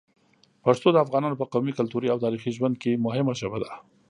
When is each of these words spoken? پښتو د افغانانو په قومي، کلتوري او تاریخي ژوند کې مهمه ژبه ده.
پښتو 0.63 0.87
د 0.91 0.97
افغانانو 1.05 1.39
په 1.41 1.45
قومي، 1.51 1.73
کلتوري 1.79 2.07
او 2.09 2.21
تاریخي 2.25 2.51
ژوند 2.57 2.75
کې 2.81 3.01
مهمه 3.05 3.33
ژبه 3.39 3.57
ده. 3.63 3.71